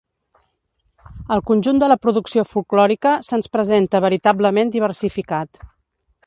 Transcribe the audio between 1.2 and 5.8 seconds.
El conjunt de la producció folklòrica se’ns presenta veritablement diversificat.